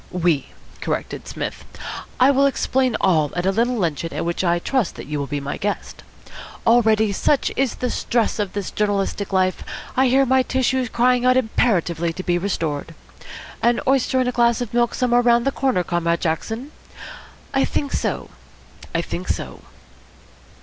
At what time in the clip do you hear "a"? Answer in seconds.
3.45-3.51, 14.27-14.31